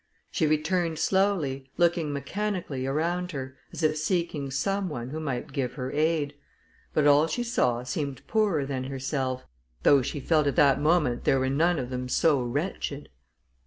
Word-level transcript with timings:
She 0.31 0.47
returned 0.47 0.97
slowly, 0.97 1.69
looking 1.77 2.11
mechanically 2.11 2.87
around 2.87 3.33
her, 3.33 3.55
as 3.71 3.83
if 3.83 3.97
seeking 3.97 4.49
some 4.49 4.89
one 4.89 5.09
who 5.11 5.19
might 5.19 5.51
give 5.53 5.73
her 5.73 5.91
aid; 5.91 6.33
but 6.91 7.05
all 7.05 7.27
she 7.27 7.43
saw 7.43 7.83
seemed 7.83 8.25
poorer 8.25 8.65
than 8.65 8.85
herself, 8.85 9.45
though 9.83 10.01
she 10.01 10.19
felt 10.19 10.45
that 10.45 10.49
at 10.53 10.55
that 10.55 10.81
moment 10.81 11.23
there 11.25 11.39
were 11.39 11.49
none 11.51 11.77
of 11.77 11.91
them 11.91 12.09
so 12.09 12.41
wretched. 12.41 13.09